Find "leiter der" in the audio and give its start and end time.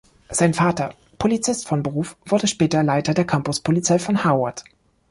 2.81-3.27